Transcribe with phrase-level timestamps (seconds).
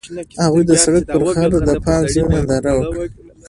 [0.43, 3.03] هغوی د سړک پر غاړه د پاک زړه ننداره وکړه.